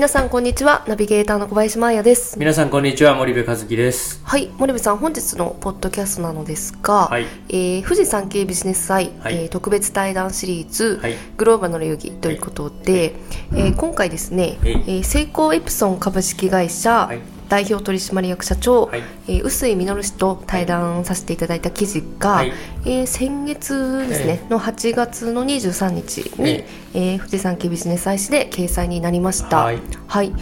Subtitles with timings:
[0.00, 0.82] 皆さんこんにちは。
[0.88, 2.38] ナビゲーターの小林真彩です。
[2.38, 3.14] 皆さんこんにちは。
[3.14, 4.22] 森部和樹です。
[4.24, 4.48] はい。
[4.56, 7.26] 森部さん本日のポッドキャストなのですが、はい。
[7.50, 9.34] えー富士山系ビジネス祭、はい。
[9.34, 11.16] えー特別対談シリーズ、はい。
[11.36, 13.14] グローバルの流儀ということで、
[13.52, 14.72] えー今回ですね、はい。
[14.72, 17.20] えーセイコーエプソン株式会社、はい
[17.50, 19.02] 代表取締役社長、はい。
[19.28, 22.52] えー臼井実氏と対談させていただいた記事が、はい。
[22.86, 26.98] えー先月ですね、の8月の23日に、ええ。
[27.16, 29.64] ー富士山系ビジネス祭誌で掲載になりました。
[29.64, 29.78] はい。
[30.06, 30.32] はい。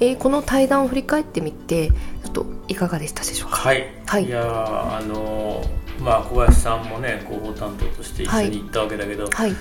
[0.00, 3.56] えーこの対談を振り返ってみてちょっといかがでしたでしょうか？
[3.56, 4.28] はい、はい。
[4.30, 9.54] やーあのーまあ小林さんもね広報担当として一緒に行ったわけだけど、はい、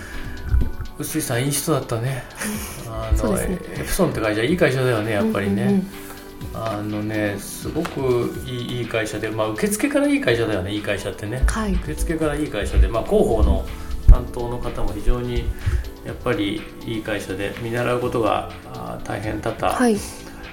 [1.00, 2.24] 臼井さんいい人だったね。
[2.88, 3.58] あのそうですね。
[3.76, 5.88] エプソンって会社いい会社だよねやっぱりね、うんうんうん
[6.54, 11.44] あのねすごくいいいい会社でまあ受付からいい会社だよねいい会社ってね。
[11.48, 13.66] はい、受付からいい会社で、まあ、広報の
[14.08, 15.46] 担当の方も非常に
[16.06, 18.52] やっぱりいい会社で見習うことが
[19.04, 19.96] 大変多々はい、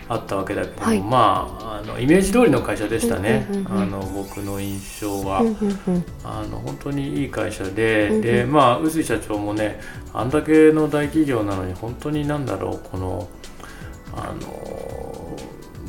[0.08, 1.00] あったわけだけども、はい。
[1.00, 5.40] まああのイメージ通りの会社でしたね、あの僕の印象は。
[6.24, 9.80] あの本当にいい会社で、でまあ臼井社長もね
[10.12, 13.28] あんだけの大企業なのに本当になんだろうこの
[14.14, 15.07] あの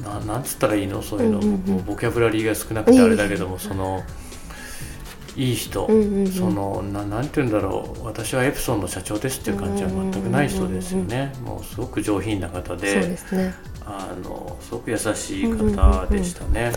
[0.10, 1.02] ななんつったらいいの？
[1.02, 1.86] そういうの、うんうんうん。
[1.86, 4.04] ボキャブラリーが少なくてあれだけども、その
[5.36, 6.28] いい人、うんうんうん。
[6.28, 8.06] そのななんて言うんだろう。
[8.06, 13.54] 私はエプソンの社長ですっていう感じは全くない人ですよね、もうすごく上品な方そうでですね。
[13.86, 16.72] あのすごく優しい方でしたね。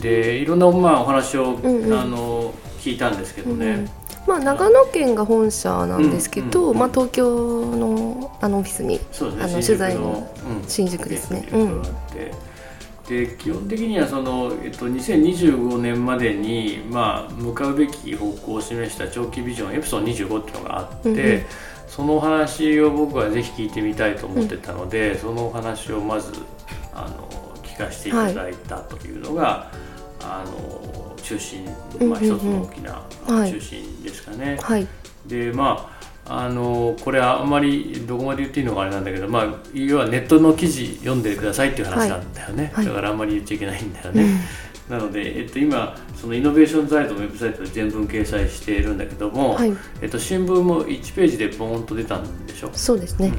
[0.00, 1.92] でいろんな、まあ、お話を、んうん。
[1.92, 3.90] あの聞いたんですけどね、うん
[4.26, 9.00] まあ長野県が本社なんですけど、うんうんまあ東京のあのオフィスに
[9.40, 11.48] あの取材のうん新宿ですね。
[11.52, 12.46] オフィスに伺って。
[13.08, 21.44] で基本的にはその、えっと、2025年までに、まあ、向かうべき方向を示した長期ビジョンエプソン25っていうのがあって、うんうん。
[21.86, 26.32] そのお話を僕はぜひ聞いてみたいと思ってたので、そのお話をまず
[26.92, 27.28] あの
[27.62, 29.70] 聞かせていただいたというのが、
[30.20, 32.16] あの中心、まあ、うんうんうん。
[32.16, 33.52] 一つの大きなはい。
[33.52, 34.56] 中心ですかね。
[34.60, 34.86] はい。
[35.26, 35.96] でまあ
[36.28, 42.72] あのこれはあんまりどこまで言っていいのかあれなんだけど、まあ、要はネットの記事読んでくださいっていう話なんだよね、はい。
[42.74, 44.40] はいだからあんまり言っちゃいけないんだよね、
[44.90, 49.72] なので、えっと、今そのイノベーションサイトのウェブサイトで全文掲載しているんだけども、はい。
[50.02, 52.70] えっと、新聞も1ページでボーンと出たんでしょ？
[52.72, 53.32] そうですね。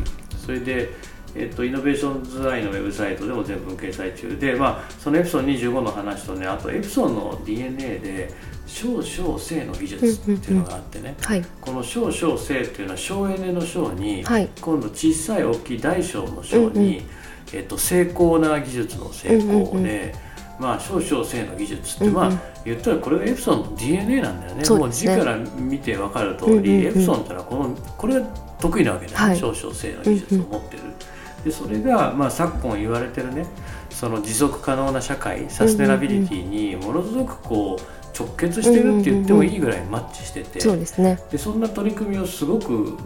[0.45, 0.89] それで、
[1.35, 8.33] えっと、イノベーションズアイのウェブサイトでも全文掲載中で、まあ、そのエプソン25の話とねあとエプソンの DNA で
[8.67, 11.45] 少々性の技術っていうのがあってね、はい。
[11.61, 14.49] この少々性っていうのは省エネの省に、はい。
[14.59, 17.05] 今度小さい大きい大小の小に、うん
[17.53, 20.11] えっと、成功な技術の成功で、うんうんうん。
[20.59, 22.15] まあ少々性の技術って、うんうん。
[22.15, 22.31] まあ
[22.65, 24.69] 言ったらこれがエプソンの DNA なんだよね。
[24.69, 26.85] もう字から見て分かる通り、うんうんうん。
[26.87, 28.21] エプソンってのはこのこれが
[28.59, 29.37] 得意なわけだよね、はい。
[29.37, 30.83] 少々性の技術を持ってる。
[31.47, 33.45] でそれが、まあ、昨今言われてるね
[33.89, 41.19] その持続可能な社会サステナビリティにものすごくこう直結してるって言ってもいいぐらいマッチしてて、そうですね。
[41.31, 42.97] でそんな取り組みをすごく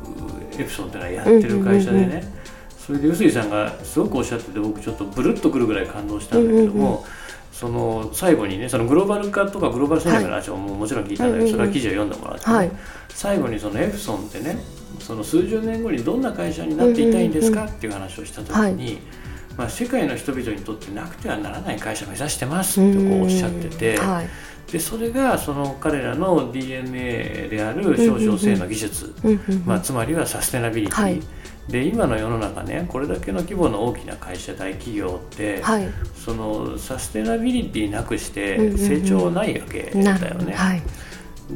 [0.58, 2.42] エプソンってのはやってる会社でね、うんうんうん
[2.82, 11.52] それで臼井さんがすごくおっしゃってて僕ちょっとブルッとくるぐらい感動したんだけども、うんうんその最後にねそのグローバル化とかグローバル戦略の話もももちろん聞いたんだけど、うんうんうん。
[11.52, 12.72] それは記事を読んでもらってね、はい。
[13.10, 14.58] 最後にそのエプソンってね
[15.02, 19.00] その数十年後にどんな会社になっていたいんですかっていう話をした時に、
[19.58, 23.96] まあ、世界の人々にとってなくてはならない会社を目指してますってこうおっしゃってて。
[23.96, 24.28] うんはい。
[24.72, 29.14] でそれがその彼らの DNA である少々性の技術、
[29.66, 31.22] まあ、つまりはサステナビリティ、はい
[31.68, 35.88] で今の世の中ねこれだけの規模の大きな会社大企業って、はい。
[36.16, 40.54] そのサステナビリティなくしうんて成長ないわけなだよね。
[40.54, 40.82] はい。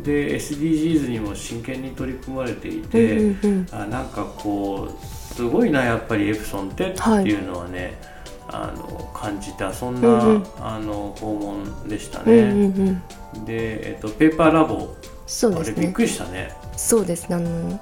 [0.03, 5.05] で SDGs にも真剣に取り組まれていて、うんうんうんあなんかこう
[5.35, 7.99] すごいなやっぱりエプソンってっていうのはね、
[8.47, 13.01] あの感じたそんな、うんうんあの訪問でしたうんうんね。
[13.35, 13.45] うん。
[13.45, 14.95] で、えっと、ペーパーラボ
[15.27, 15.73] そうですね。
[15.77, 17.35] あれびっくりしたねそうですね。
[17.35, 17.79] あの。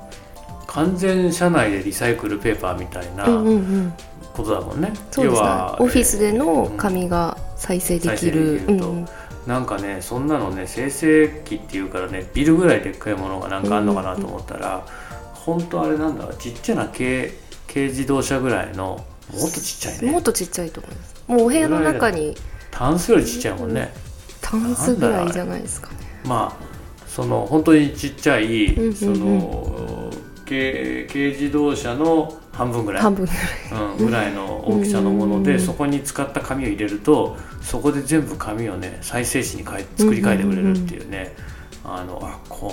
[0.66, 3.94] 完全社内でリサイクルペーパーみたいなうんうんうん。
[4.33, 5.50] ことだもんね、そうですね。
[5.77, 8.66] オフィスでのうん紙が再生できる。
[8.66, 9.06] うんうん
[9.48, 14.86] なんかねそんなのね生成機っていうからねビルぐらいでっかいものがなんかあんのかなと思ったら、
[15.34, 17.31] 本当あれなんだちっちゃな軽
[17.68, 20.12] 軽自動車ぐらいのもっとちっちゃいね。
[20.12, 21.24] もっとちっちゃいと思います。
[21.28, 22.36] もうお部屋の中に
[22.72, 23.94] タンスよりちっちゃいもんね、
[24.42, 25.95] タンスぐらいじゃないですかね。
[26.25, 26.63] まあ
[27.07, 28.95] その本当にちっちゃい、うんうんうん。
[28.95, 30.12] その
[30.45, 33.02] 軽軽自動車の半分ぐらい。
[33.02, 33.92] 半分ぐらい。
[33.98, 35.60] うん、ぐらいの大きさのもので、うん。
[35.60, 41.36] そこに使った紙を入れるとそこで全部紙をね再生紙に変え作り変えてくれるっていうね、
[41.84, 42.72] あのあこ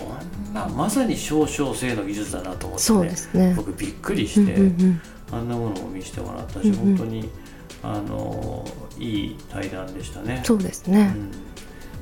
[0.50, 3.54] んなまさに少々性の技術だなと思って、ね、そうですね。
[3.56, 5.00] 僕びっくりして、うんうんうん。
[5.32, 6.96] あんなものを見せてもらったし、うんうん。
[6.96, 7.30] 本当に
[7.82, 8.66] あの
[8.98, 10.42] いい対談でしたね。
[10.44, 11.14] そうですね、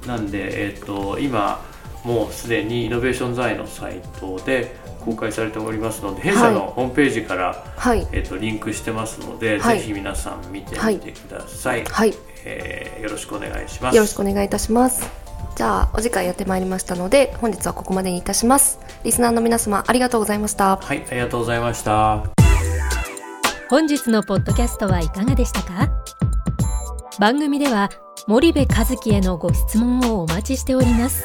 [0.04, 0.08] うん。
[0.08, 1.64] なんで、えっと今
[2.04, 8.06] もうすでにイノベーション財のサイトで公開されておりますので弊社のホームページから、はい。
[8.12, 9.78] えっとリンクしてますので、はい。
[9.80, 12.14] ぜひ皆さん見てみてください、はい。
[12.44, 13.96] えーよろしくお願いします。
[13.96, 15.08] よろしくお願いいたします。
[15.56, 18.78] じゃあお時間やってまいりましたので本日はここまでにいたします。
[19.02, 20.76] リスナーの皆様ありがとうございました。
[20.76, 22.24] はいありがとうございました。
[23.68, 25.90] 本日のポッドキャストはいかがでしたか？
[27.18, 27.90] 番組では
[28.26, 31.24] 森部和樹へのご質問をお待ちしております